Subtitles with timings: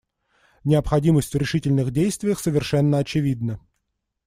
[0.63, 3.59] Необходимость в решительных действиях совершенно очевидна.